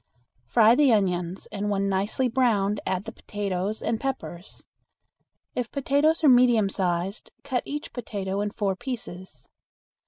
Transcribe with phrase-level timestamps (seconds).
[0.47, 4.65] Fry the onions, and when nicely browned add the potatoes and peppers.
[5.53, 9.47] If potatoes are medium sized, cut each potato in four pieces.